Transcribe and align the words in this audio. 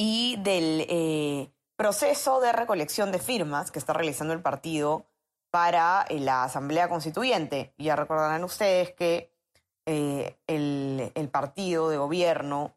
y 0.00 0.36
del 0.36 0.86
eh, 0.88 1.52
proceso 1.74 2.40
de 2.40 2.52
recolección 2.52 3.10
de 3.10 3.18
firmas 3.18 3.72
que 3.72 3.80
está 3.80 3.92
realizando 3.92 4.32
el 4.32 4.40
partido 4.40 5.06
para 5.50 6.06
eh, 6.08 6.20
la 6.20 6.44
Asamblea 6.44 6.88
Constituyente. 6.88 7.74
Ya 7.78 7.96
recordarán 7.96 8.44
ustedes 8.44 8.92
que 8.92 9.34
eh, 9.86 10.38
el, 10.46 11.10
el 11.14 11.28
partido 11.30 11.90
de 11.90 11.96
gobierno 11.96 12.76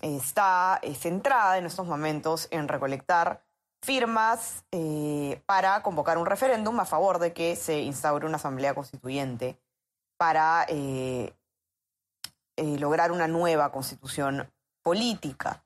está 0.00 0.80
centrada 0.98 1.58
en 1.58 1.66
estos 1.66 1.86
momentos 1.86 2.48
en 2.50 2.66
recolectar 2.66 3.44
firmas 3.82 4.64
para 5.46 5.82
convocar 5.82 6.16
un 6.16 6.26
referéndum 6.26 6.80
a 6.80 6.86
favor 6.86 7.18
de 7.18 7.34
que 7.34 7.54
se 7.54 7.80
instaure 7.80 8.26
una 8.26 8.36
asamblea 8.36 8.74
constituyente 8.74 9.60
para 10.16 10.66
lograr 12.56 13.12
una 13.12 13.28
nueva 13.28 13.70
constitución 13.70 14.50
política. 14.82 15.64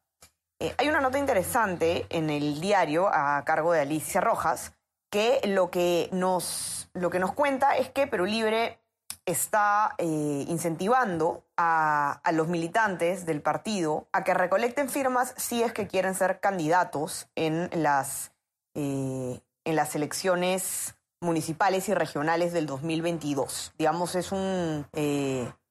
Eh, 0.61 0.75
hay 0.77 0.89
una 0.89 1.01
nota 1.01 1.19
interesante 1.19 2.07
en 2.11 2.31
el 2.31 2.61
diario 2.61 3.09
a 3.09 3.45
cargo 3.45 3.73
de 3.73 3.81
Alicia 3.81 4.21
Rojas 4.21 4.73
que 5.09 5.41
lo 5.45 5.71
que 5.71 6.09
nos, 6.13 6.91
lo 6.95 7.11
que 7.11 7.21
nos 7.21 7.33
cuenta 7.33 7.77
es 7.77 7.91
que 7.91 8.09
Perú 8.09 8.27
Libre 8.27 8.81
está 9.25 9.95
eh, 9.99 10.45
incentivando 10.49 11.45
a, 11.57 12.21
los 12.33 12.49
militantes 12.49 13.25
del 13.25 13.41
partido 13.41 14.09
a 14.13 14.25
que 14.25 14.35
recolecten 14.35 14.89
firmas 14.89 15.33
si 15.37 15.63
es 15.63 15.73
que 15.73 15.87
quieren 15.87 16.15
ser 16.15 16.41
candidatos 16.41 17.29
en 17.37 17.71
las, 17.73 18.33
eh, 18.75 19.41
en 19.65 19.77
las 19.77 19.95
elecciones 19.95 20.97
municipales 21.21 21.89
y 21.89 21.95
regionales 21.95 22.53
del 22.53 22.67
2022. 22.67 23.75
Digamos, 23.79 24.15
es 24.15 24.33
un, 24.33 24.87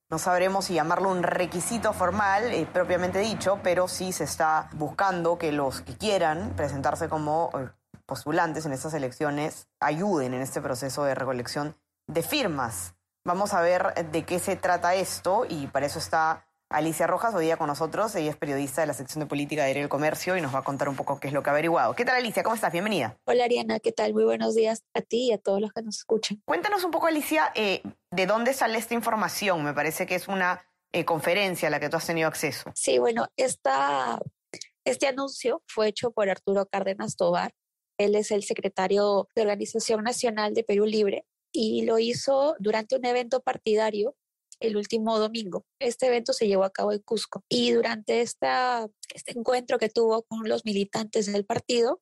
no 0.10 0.20
sabremos 0.20 0.66
si 0.66 0.74
llamarlo 0.74 1.10
un 1.10 1.24
requisito 1.24 1.92
formal, 1.92 2.54
eh, 2.54 2.68
propiamente 2.72 3.20
dicho, 3.20 3.60
pero 3.62 3.88
sí 3.88 4.14
se 4.14 4.24
está 4.24 4.70
buscando 4.74 5.38
que 5.38 5.52
los 5.52 5.82
que 5.82 5.98
quieran 5.98 6.54
presentarse 6.56 7.10
como 7.10 7.50
eh, 7.54 7.70
postulantes 8.06 8.66
en 8.66 8.72
estas 8.72 8.94
elecciones 8.94 9.68
ayuden 9.80 10.34
en 10.34 10.42
este 10.42 10.62
proceso 10.62 11.04
de 11.04 11.14
recolección 11.14 11.76
de 12.08 12.24
firmas. 12.24 12.96
Vamos 13.26 13.54
a 13.54 13.62
ver 13.62 13.94
de 14.12 14.24
qué 14.24 14.40
se 14.40 14.56
trata 14.56 14.96
esto 14.96 15.46
y 15.48 15.68
para 15.68 15.86
eso 15.86 16.00
está 16.00 16.48
Alicia 16.70 17.08
Rojas 17.08 17.34
hoy 17.36 17.46
día 17.46 17.58
con 17.58 17.68
nosotros. 17.68 18.16
Ella 18.16 18.32
es 18.32 18.38
periodista 18.38 18.80
de 18.82 18.88
la 18.88 18.94
sección 18.94 19.22
de 19.22 19.26
política 19.26 19.66
de 19.66 19.72
El 19.72 19.90
Comercio 19.90 20.38
y 20.38 20.42
nos 20.42 20.56
va 20.56 20.60
a 20.60 20.64
contar 20.64 20.88
un 20.88 20.96
poco 20.96 21.20
qué 21.20 21.28
es 21.28 21.34
lo 21.34 21.44
que 21.44 21.50
ha 21.50 21.54
averiguado. 21.54 21.94
¿Qué 21.96 22.06
tal 22.06 22.16
Alicia? 22.16 22.44
¿Cómo 22.44 22.56
estás? 22.56 22.72
Bienvenida. 22.72 23.18
Hola 23.26 23.44
Ariana, 23.44 23.80
¿qué 23.82 23.92
tal? 23.92 24.14
Muy 24.14 24.24
buenos 24.24 24.56
días 24.56 24.84
a 24.94 25.02
ti 25.02 25.28
y 25.30 25.34
a 25.34 25.38
todos 25.38 25.60
los 25.60 25.74
que 25.74 25.82
nos 25.82 25.98
escuchan. 25.98 26.42
Cuéntanos 26.46 26.86
un 26.86 26.92
poco 26.92 27.08
Alicia, 27.08 27.52
eh, 27.56 27.82
de 28.18 28.26
dónde 28.26 28.54
sale 28.54 28.80
esta 28.80 28.96
información. 28.96 29.64
Me 29.64 29.76
parece 29.76 30.08
que 30.08 30.16
es 30.16 30.28
una 30.28 30.66
eh, 30.92 31.06
conferencia 31.06 31.68
a 31.68 31.72
la 31.72 31.80
que 31.80 31.88
tú 31.88 31.98
has 31.98 32.08
tenido 32.08 32.28
acceso. 32.28 32.72
Sí, 32.73 32.98
bueno, 32.98 33.28
este 33.38 35.08
anuncio 35.08 35.62
fue 35.68 35.90
hecho 35.90 36.10
por 36.12 36.28
Arturo 36.28 36.66
Cárdenas 36.66 37.16
Tobar. 37.16 37.54
Él 38.00 38.16
es 38.16 38.32
el 38.32 38.44
secretario 38.44 39.30
de 39.36 39.44
Organización 39.44 40.04
Nacional 40.04 40.56
de 40.56 40.64
Perú 40.64 40.86
Libre 40.86 41.26
y 41.52 41.86
lo 41.86 42.00
hizo 42.00 42.56
durante 42.60 42.95
un 42.95 43.06
evento 43.06 43.42
partidario 43.42 44.16
el 44.60 44.78
último 44.78 45.20
domingo. 45.20 45.66
Este 45.80 46.08
evento 46.08 46.34
se 46.34 46.48
llevó 46.48 46.64
a 46.64 46.72
cabo 46.72 46.94
en 46.94 46.99
Cusco 46.99 47.44
y 47.48 47.72
durante 47.72 48.22
esta, 48.22 48.88
este 49.14 49.38
encuentro 49.38 49.78
que 49.78 49.89
tuvo 49.89 50.23
con 50.23 50.49
los 50.49 50.66
militantes 50.66 51.32
del 51.32 51.45
partido, 51.45 52.02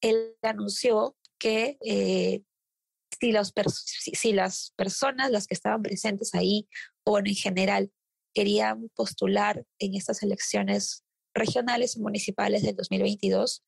él 0.00 0.36
anunció 0.42 1.16
que 1.40 1.78
eh, 1.84 2.42
si, 3.20 4.32
las 4.32 4.72
personas, 4.76 5.30
las 5.30 5.46
que 5.46 5.54
estaban 5.54 5.82
presentes 5.82 6.34
ahí, 6.34 6.68
o 7.04 7.18
en 7.18 7.34
general, 7.34 7.92
querían 8.34 8.88
postular 8.94 9.64
en 9.78 9.94
estas 9.94 10.22
elecciones 10.22 11.04
regionales 11.34 11.96
y 11.96 12.00
municipales 12.00 12.62
del 12.62 12.76
2022, 12.76 13.64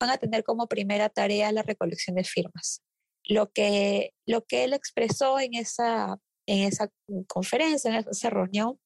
van 0.00 0.10
a 0.10 0.18
tener 0.18 0.44
como 0.44 0.68
primera 0.68 1.08
tarea 1.08 1.52
la 1.52 1.62
recolección 1.62 2.16
de 2.16 2.24
firmas. 2.24 2.82
Lo 3.26 3.50
que, 3.52 4.12
lo 4.26 4.44
que 4.44 4.64
él 4.64 4.72
expresó 4.72 5.38
en 5.40 5.54
esa, 5.54 6.18
en 6.46 6.68
esa 6.68 6.90
conferencia, 7.26 7.90
en 7.90 8.06
esa 8.08 8.30
reunión, 8.30 8.78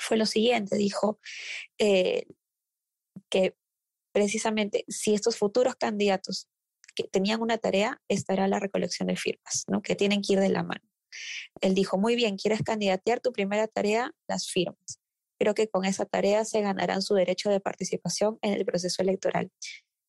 fue 0.00 0.16
lo 0.16 0.26
siguiente, 0.26 0.76
dijo 0.76 1.18
eh, 1.78 2.26
que 3.30 3.54
precisamente 4.12 4.84
si 4.88 5.14
estos 5.14 5.36
futuros 5.36 5.74
candidatos 5.76 6.48
que 6.94 7.04
tenían 7.04 7.40
una 7.40 7.58
tarea, 7.58 8.00
esta 8.08 8.32
era 8.32 8.48
la 8.48 8.58
recolección 8.58 9.08
de 9.08 9.16
firmas, 9.16 9.64
¿no? 9.68 9.82
que 9.82 9.94
tienen 9.94 10.22
que 10.22 10.34
ir 10.34 10.40
de 10.40 10.48
la 10.48 10.62
mano. 10.62 10.82
Él 11.60 11.74
dijo, 11.74 11.98
muy 11.98 12.16
bien, 12.16 12.36
¿quieres 12.36 12.62
candidatear? 12.62 13.20
Tu 13.20 13.32
primera 13.32 13.68
tarea, 13.68 14.12
las 14.28 14.48
firmas. 14.48 15.00
Creo 15.38 15.54
que 15.54 15.68
con 15.68 15.84
esa 15.84 16.06
tarea 16.06 16.44
se 16.44 16.60
ganarán 16.60 17.02
su 17.02 17.14
derecho 17.14 17.50
de 17.50 17.60
participación 17.60 18.38
en 18.42 18.52
el 18.52 18.64
proceso 18.64 19.02
electoral. 19.02 19.50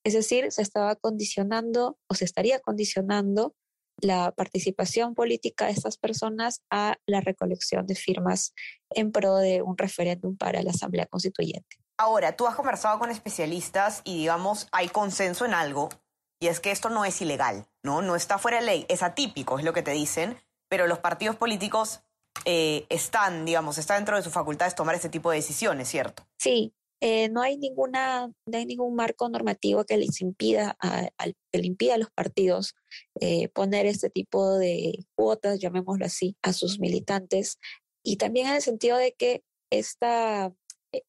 Es 0.06 0.14
decir, 0.14 0.52
se 0.52 0.62
estaba 0.62 0.96
condicionando 0.96 1.98
o 2.08 2.16
se 2.16 2.26
estaría 2.26 2.60
condicionando 2.60 3.56
la 4.02 4.32
participación 4.32 5.16
política 5.16 5.66
de 5.66 5.72
estas 5.72 5.98
personas 5.98 6.62
a 6.70 6.98
la 7.06 7.22
recolección 7.22 7.86
de 7.86 7.96
firmas 7.96 8.54
en 8.90 9.12
pro 9.12 9.38
de 9.38 9.62
un 9.62 9.78
referéndum 9.78 10.36
para 10.36 10.62
la 10.62 10.72
Asamblea 10.72 11.06
Constituyente. 11.06 11.78
Ahora, 11.98 12.36
tú 12.36 12.48
has 12.48 12.56
conversado 12.56 13.00
con 13.00 13.12
especialistas 13.12 14.02
y 14.04 14.18
digamos, 14.18 14.68
hay 14.72 14.90
consenso 14.90 15.46
en 15.46 15.54
algo, 15.54 15.90
y 16.44 16.48
es 16.48 16.60
que 16.60 16.72
esto 16.72 16.90
no 16.90 17.06
es 17.06 17.22
ilegal, 17.22 17.68
¿no? 17.84 18.02
No 18.02 18.16
está 18.18 18.38
fuera 18.38 18.60
de 18.60 18.66
ley, 18.66 18.86
es 18.90 19.02
atípico, 19.02 19.58
es 19.58 19.64
lo 19.64 19.72
que 19.72 19.82
te 19.82 19.92
dicen, 19.92 20.38
pero 20.70 20.88
los 20.88 21.00
partidos 21.00 21.36
políticos 21.38 22.02
eh, 22.46 22.86
están, 22.90 23.46
digamos, 23.46 23.78
está 23.78 23.96
dentro 23.96 24.18
de 24.18 24.24
sus 24.24 24.34
facultades 24.34 24.76
tomar 24.76 24.96
este 24.96 25.08
tipo 25.10 25.30
de 25.32 25.38
decisiones, 25.38 25.88
¿cierto? 25.88 26.24
Sí, 26.38 26.74
eh, 27.02 27.30
no 27.30 27.42
hay 27.42 27.58
ninguna, 27.58 28.28
no 28.46 28.58
hay 28.58 28.66
ningún 28.66 28.94
marco 28.96 29.30
normativo 29.30 29.86
que 29.86 29.96
les 29.98 30.20
impida 30.20 30.76
a, 30.82 31.08
que 31.52 31.58
le 31.60 31.68
impida 31.68 31.94
a 31.96 31.98
los 31.98 32.10
partidos 32.12 32.76
eh, 33.22 33.48
poner 33.50 33.86
este 33.86 34.10
tipo 34.10 34.58
de 34.58 35.06
cuotas, 35.16 35.60
llamémoslo 35.60 36.06
así, 36.06 36.36
a 36.42 36.52
sus 36.52 36.80
militantes. 36.80 37.58
Y 38.04 38.18
también 38.18 38.48
en 38.48 38.56
el 38.56 38.62
sentido 38.62 38.98
de 38.98 39.14
que 39.14 39.44
esta, 39.72 40.54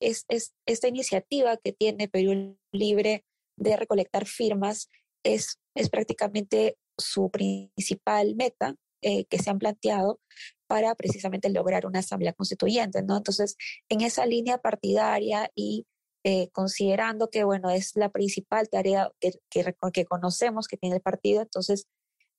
es, 0.01 0.27
es- 0.29 0.55
esta 0.67 0.89
iniciativa 0.89 1.57
que 1.57 1.73
tiene 1.73 2.09
Perú 2.09 2.57
Libre 2.73 3.25
de 3.57 3.77
recolectar 3.77 4.27
firmas 4.27 4.91
es, 5.25 5.59
es 5.75 5.91
prácticamente 5.91 6.77
su 6.97 7.31
principal 7.31 8.37
meta 8.37 8.77
eh, 9.03 9.25
que 9.27 9.39
se 9.39 9.51
han 9.51 9.59
planteado 9.59 10.21
para 10.67 10.95
precisamente 10.95 11.51
lograr 11.51 11.87
una 11.87 11.99
asamblea 11.99 12.33
constituyente, 12.33 13.03
¿no? 13.03 13.17
Entonces, 13.17 13.57
en 13.89 14.01
esa 14.01 14.25
línea 14.25 14.59
partidaria 14.59 15.51
y 15.55 15.87
eh, 16.25 16.49
considerando 16.53 17.29
que, 17.29 17.45
bueno, 17.45 17.69
es 17.69 17.97
la 17.97 18.09
principal 18.09 18.69
tarea 18.71 19.11
que, 19.21 19.33
que, 19.51 19.75
que 19.93 20.05
conocemos 20.07 20.69
que 20.69 20.79
tiene 20.79 20.97
el 20.97 21.03
partido, 21.03 21.43
entonces 21.43 21.87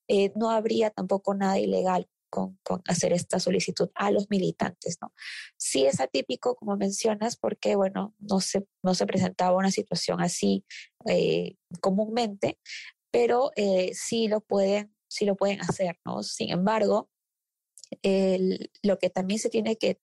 eh, 0.08 0.32
no 0.34 0.50
habría 0.50 0.90
tampoco 0.90 1.34
nada 1.34 1.58
ilegal 1.60 2.08
con, 2.30 2.58
con 2.64 2.82
hacer 2.88 3.12
esta 3.12 3.38
solicitud 3.38 3.90
a 3.94 4.10
los 4.10 4.28
militantes, 4.28 4.98
¿no? 5.00 5.12
Sí 5.56 5.86
es 5.86 6.00
atípico, 6.00 6.56
como 6.56 6.76
mencionas, 6.76 7.36
porque, 7.36 7.76
bueno, 7.76 8.14
no 8.18 8.40
se, 8.40 8.66
no 8.82 8.94
se 8.94 9.06
presentaba 9.06 9.56
una 9.56 9.70
situación 9.70 10.20
así 10.20 10.64
eh, 11.08 11.56
comúnmente, 11.80 12.58
pero 13.10 13.50
eh, 13.56 13.92
sí 13.94 14.28
lo 14.28 14.40
pueden, 14.40 14.94
sí 15.08 15.24
lo 15.24 15.36
pueden 15.36 15.60
hacer, 15.60 15.98
¿no? 16.04 16.22
Sin 16.22 16.50
embargo, 16.50 17.10
lo 18.82 18.98
que 18.98 19.10
también 19.10 19.40
se 19.40 19.48
tiene 19.48 19.76
que, 19.76 19.98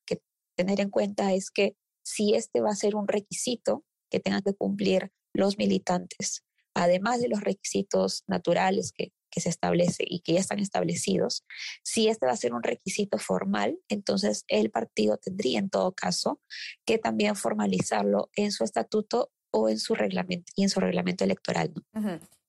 tener 0.56 0.80
en 0.80 0.92
cuenta 0.92 1.34
es 1.34 1.50
que 1.50 1.76
si 2.04 2.36
este 2.36 2.62
va 2.62 2.70
a 2.70 2.76
ser 2.76 2.96
un 2.96 3.08
requisito 3.08 3.84
que 4.12 4.20
tengan 4.20 4.44
que 4.44 4.54
cumplir 4.54 5.12
los 5.34 5.58
militantes, 5.58 6.44
además 6.76 7.22
de 7.22 7.28
los 7.28 7.42
requisitos 7.42 8.24
naturales 8.28 8.92
que, 8.92 9.14
que 9.32 9.42
se 9.42 9.50
establece 9.50 10.04
y 10.08 10.20
que 10.20 10.34
ya 10.34 10.40
están 10.40 10.60
establecidos, 10.60 11.44
si 11.84 12.08
este 12.08 12.28
va 12.28 12.34
a 12.34 12.38
ser 12.38 12.54
un 12.54 12.62
requisito 12.62 13.18
formal, 13.18 13.80
entonces 13.90 14.44
el 14.48 14.70
partido 14.70 15.18
tendría 15.18 15.58
en 15.58 15.72
todo 15.72 15.94
caso 15.94 16.40
que 16.86 17.00
también 17.00 17.36
formalizarlo 17.36 18.30
en 18.36 18.52
su 18.52 18.64
estatuto 18.64 19.32
o 19.54 19.70
en 19.70 19.80
su 19.80 19.96
reglamento 19.96 20.52
y 20.56 20.64
en 20.64 20.70
su 20.70 20.80
reglamento 20.80 21.24
electoral. 21.24 21.72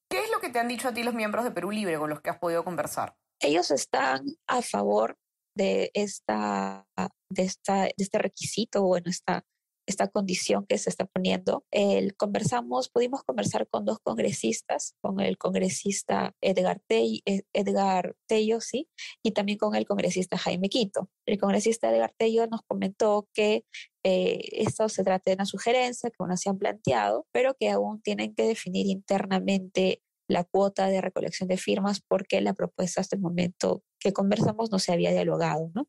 ¿Qué 0.08 0.18
es 0.18 0.30
lo 0.30 0.40
que 0.40 0.48
te 0.48 0.58
han 0.58 0.68
dicho 0.68 0.88
a 0.88 0.94
ti 0.94 1.02
los 1.02 1.14
miembros 1.14 1.44
de 1.44 1.50
Perú 1.50 1.70
Libre 1.70 1.98
con 1.98 2.10
los 2.10 2.20
que 2.20 2.30
has 2.30 2.38
podido 2.38 2.64
conversar? 2.64 3.14
Ellos 3.40 3.70
están 3.70 4.24
a 4.46 4.62
favor 4.62 5.18
de 5.54 5.90
esta, 5.94 6.86
de 7.28 7.42
esta, 7.42 7.84
de 7.84 7.94
este 7.96 8.18
requisito, 8.18 8.82
bueno, 8.82 9.10
esta, 9.10 9.44
esta 9.86 10.08
condición 10.08 10.66
que 10.66 10.78
se 10.78 10.90
está 10.90 11.06
poniendo. 11.06 11.64
El, 11.70 12.16
conversamos, 12.16 12.88
pudimos 12.88 13.22
conversar 13.25 13.69
con 13.69 13.84
dos 13.84 13.98
congresistas, 14.02 14.94
con 15.00 15.20
el 15.20 15.38
congresista 15.38 16.34
Edgar, 16.40 16.81
Tello, 16.86 17.20
Edgar 17.52 18.14
Tello 18.26 18.60
sí, 18.60 18.88
y 19.22 19.32
también 19.32 19.58
con 19.58 19.75
el 19.75 19.86
congresista 19.86 20.38
Jaime 20.38 20.69
Quito. 20.69 21.10
El 21.26 21.38
congresista 21.38 21.90
Edgar 21.90 22.14
Tello 22.16 22.46
nos 22.46 22.62
comentó 22.66 23.28
que 23.34 23.64
eh, 24.04 24.40
esto 24.52 24.88
se 24.88 25.04
trata 25.04 25.31
de 25.31 25.34
una 25.34 25.46
sugerencia 25.46 26.10
que 26.10 26.16
aún 26.19 26.36
se 26.36 26.50
han 26.50 26.58
planteado, 26.58 27.26
pero 27.32 27.54
que 27.58 27.70
aún 27.70 28.00
tienen 28.02 28.34
que 28.34 28.46
definir 28.46 28.86
internamente 28.86 30.02
la 30.28 30.44
cuota 30.44 30.88
de 30.88 31.00
recolección 31.00 31.48
de 31.48 31.56
firmas 31.56 32.00
porque 32.00 32.40
la 32.40 32.54
propuesta 32.54 33.00
hasta 33.00 33.16
el 33.16 33.22
momento 33.22 33.82
que 34.04 34.12
conversamos 34.12 34.70
no 34.70 34.78
se 34.78 34.92
había 34.92 35.10
dialogado. 35.12 35.70
¿no? 35.74 35.88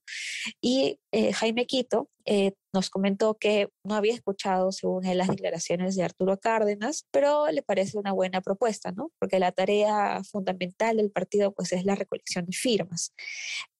Y 0.62 1.02
eh, 1.12 1.34
Jaime 1.34 1.68
Quito 1.68 2.10
eh, 2.24 2.54
nos 2.74 2.90
comentó 2.90 3.36
que 3.36 3.68
no 3.84 3.94
había 3.94 4.14
escuchado, 4.14 4.72
según 4.72 5.06
él, 5.06 5.18
las 5.18 5.28
declaraciones 5.28 5.98
de 5.98 6.04
Arturo 6.04 6.40
Cárdenas, 6.40 7.06
pero 7.12 7.48
le 7.52 7.62
parece 7.62 7.98
una 7.98 8.14
buena 8.14 8.40
propuesta, 8.40 8.94
¿no? 8.94 9.12
porque 9.20 9.38
la 9.38 9.52
tarea 9.52 10.22
fundamental 10.24 10.96
del 10.96 11.12
partido 11.12 11.52
pues, 11.54 11.74
es 11.74 11.84
la 11.84 11.96
recolección 11.96 12.46
de 12.46 12.54
firmas. 12.54 13.14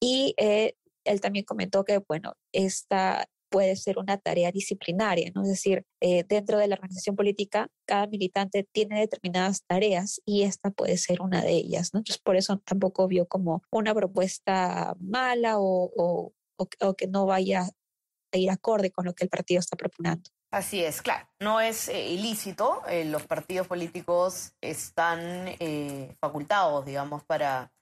Y 0.02 0.36
eh, 0.38 0.76
él 1.06 1.22
también 1.22 1.46
comentó 1.46 1.86
que, 1.86 2.00
bueno, 2.06 2.34
esta, 2.52 3.30
puede 3.50 3.76
ser 3.76 3.98
una 3.98 4.18
tarea 4.18 4.52
disciplinaria, 4.52 5.32
¿no? 5.34 5.44
Es 5.44 5.50
decir, 5.50 5.86
eh, 6.02 6.24
dentro 6.28 6.58
de 6.58 6.68
la 6.68 6.76
organización 6.76 7.16
política, 7.16 7.70
cada 7.86 8.08
militante 8.08 8.68
tiene 8.72 9.00
determinadas 9.00 9.64
tareas 9.66 10.22
y 10.26 10.44
esta 10.44 10.72
puede 10.72 10.98
ser 10.98 11.22
una 11.22 11.42
de 11.42 11.52
ellas, 11.52 11.94
¿no? 11.94 12.00
Entonces, 12.00 12.22
por 12.22 12.36
eso 12.36 12.58
tampoco 12.66 13.08
vio 13.08 13.28
como 13.28 13.62
una 13.72 13.94
propuesta 13.94 14.96
mala 15.00 15.60
o, 15.60 15.92
o, 15.96 16.94
que 16.96 17.08
no 17.08 17.26
vaya 17.26 17.68
a 18.32 18.38
ir 18.38 18.50
acorde 18.50 18.92
con 18.92 19.06
lo 19.06 19.14
que 19.14 19.24
el 19.26 19.30
partido 19.30 19.60
está 19.60 19.76
proponiendo. 19.76 20.30
Así 20.52 20.84
es, 20.84 21.02
claro, 21.02 21.28
no 21.40 21.60
es 21.60 21.90
eh, 21.90 22.10
ilícito, 22.10 22.82
eh, 22.88 23.04
los 23.06 23.26
partidos 23.26 23.68
políticos 23.68 24.54
están 24.62 25.50
facultados, 26.20 26.86
digamos, 26.86 27.24
para, 27.26 27.74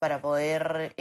para 0.00 0.20
poder 0.20 0.94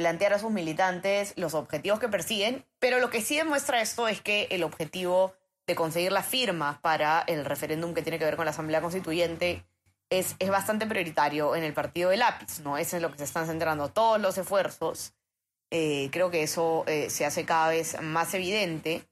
plantear 0.00 0.32
a 0.32 0.38
sus 0.38 0.50
militantes 0.50 1.34
los 1.36 1.52
objetivos 1.52 2.00
que 2.00 2.08
persiguen, 2.08 2.64
pero 2.78 3.00
lo 3.00 3.10
que 3.10 3.20
sí 3.20 3.36
demuestra 3.36 3.82
esto 3.82 4.08
es 4.08 4.22
que 4.22 4.48
el 4.50 4.62
objetivo 4.62 5.34
de 5.66 5.74
conseguir 5.74 6.10
las 6.10 6.24
firmas 6.24 6.78
para 6.78 7.20
el 7.26 7.44
referéndum 7.44 7.92
que 7.92 8.00
tiene 8.00 8.18
que 8.18 8.24
ver 8.24 8.36
con 8.36 8.46
la 8.46 8.52
Asamblea 8.52 8.80
Constituyente 8.80 9.62
es, 10.08 10.36
es 10.38 10.48
bastante 10.48 10.86
prioritario 10.86 11.54
en 11.54 11.64
el 11.64 11.74
partido 11.74 12.08
de 12.08 12.16
lápiz, 12.16 12.60
¿no? 12.60 12.78
Es 12.78 12.94
en 12.94 13.02
lo 13.02 13.10
que 13.12 13.18
se 13.18 13.24
están 13.24 13.46
centrando 13.46 13.90
todos 13.90 14.18
los 14.18 14.38
esfuerzos. 14.38 15.12
Eh, 15.70 16.08
creo 16.10 16.30
que 16.30 16.44
eso 16.44 16.84
eh, 16.86 17.10
se 17.10 17.26
hace 17.26 17.44
cada 17.44 17.68
vez 17.68 18.00
más 18.00 18.32
evidente 18.32 19.06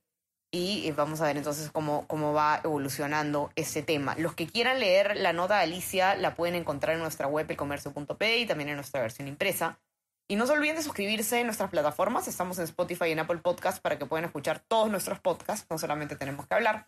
y 0.50 0.88
eh, 0.88 0.93
vamos 0.93 1.20
a 1.20 1.26
ver 1.26 1.37
entonces 1.37 1.70
cómo, 1.70 2.06
cómo 2.06 2.32
va 2.32 2.62
evolucionando 2.64 3.52
este 3.56 3.82
tema. 3.82 4.14
Los 4.17 4.34
que 4.34 4.46
quieran 4.46 4.81
leer 4.81 5.19
la 5.19 5.34
nota 5.34 5.58
de 5.58 5.64
Alicia 5.64 6.17
la 6.17 6.34
pueden 6.34 6.55
encontrar 6.55 6.96
en 6.96 7.02
nuestra 7.02 7.26
web 7.26 7.46
elcomercio.p 7.50 8.38
y 8.38 8.46
también 8.46 8.70
en 8.70 8.76
nuestra 8.76 9.02
versión 9.02 9.29
impresa. 9.29 9.79
Y 10.30 10.36
no 10.36 10.46
se 10.46 10.52
olviden 10.52 10.76
de 10.76 10.82
suscribirse 10.82 11.40
en 11.40 11.46
nuestras 11.46 11.70
plataformas. 11.70 12.28
Estamos 12.28 12.58
en 12.58 12.64
Spotify 12.64 13.06
y 13.06 13.12
en 13.12 13.20
Apple 13.20 13.38
Podcast 13.38 13.80
para 13.80 13.98
que 13.98 14.04
puedan 14.04 14.26
escuchar 14.26 14.60
todos 14.60 14.90
nuestros 14.90 15.20
podcasts. 15.20 15.66
No 15.70 15.78
solamente 15.78 16.16
tenemos 16.16 16.46
que 16.46 16.54
hablar. 16.54 16.86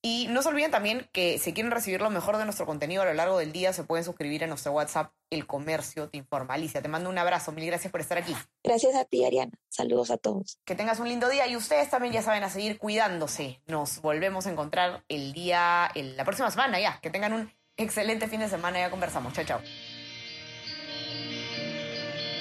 Y 0.00 0.28
no 0.30 0.42
se 0.42 0.48
olviden 0.50 0.70
también 0.70 1.08
que 1.12 1.40
si 1.40 1.52
quieren 1.52 1.72
recibir 1.72 2.00
lo 2.00 2.08
mejor 2.08 2.36
de 2.36 2.44
nuestro 2.44 2.66
contenido 2.66 3.02
a 3.02 3.04
lo 3.04 3.14
largo 3.14 3.38
del 3.38 3.50
día, 3.50 3.72
se 3.72 3.82
pueden 3.82 4.04
suscribir 4.04 4.44
a 4.44 4.46
nuestro 4.46 4.70
WhatsApp 4.70 5.12
El 5.28 5.44
Comercio 5.44 6.08
Te 6.08 6.18
Informa. 6.18 6.54
Alicia, 6.54 6.80
te 6.80 6.86
mando 6.86 7.10
un 7.10 7.18
abrazo. 7.18 7.50
Mil 7.50 7.66
gracias 7.66 7.90
por 7.90 8.00
estar 8.00 8.16
aquí. 8.16 8.32
Gracias 8.62 8.94
a 8.94 9.04
ti, 9.04 9.24
Ariana. 9.24 9.50
Saludos 9.68 10.12
a 10.12 10.16
todos. 10.16 10.60
Que 10.64 10.76
tengas 10.76 11.00
un 11.00 11.08
lindo 11.08 11.28
día 11.28 11.48
y 11.48 11.56
ustedes 11.56 11.90
también 11.90 12.14
ya 12.14 12.22
saben 12.22 12.44
a 12.44 12.48
seguir 12.48 12.78
cuidándose. 12.78 13.60
Nos 13.66 14.00
volvemos 14.00 14.46
a 14.46 14.52
encontrar 14.52 15.02
el 15.08 15.32
día, 15.32 15.90
la 15.96 16.24
próxima 16.24 16.52
semana 16.52 16.78
ya. 16.78 17.00
Que 17.00 17.10
tengan 17.10 17.32
un 17.32 17.52
excelente 17.76 18.28
fin 18.28 18.38
de 18.38 18.48
semana. 18.48 18.78
Ya 18.78 18.90
conversamos. 18.90 19.32
Chao, 19.32 19.44
chao. 19.44 19.60